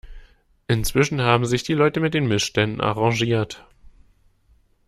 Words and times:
Inzwischen 0.67 1.21
haben 1.21 1.45
sich 1.45 1.61
die 1.61 1.75
Leute 1.75 1.99
mit 1.99 2.15
den 2.15 2.27
Missständen 2.27 2.81
arrangiert. 2.81 3.63